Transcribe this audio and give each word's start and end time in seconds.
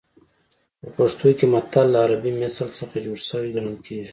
په 0.81 0.87
پښتو 0.95 1.27
کې 1.37 1.45
متل 1.53 1.87
له 1.93 1.99
عربي 2.05 2.31
مثل 2.43 2.67
څخه 2.79 2.95
جوړ 3.05 3.17
شوی 3.29 3.49
ګڼل 3.55 3.77
کېږي 3.85 4.09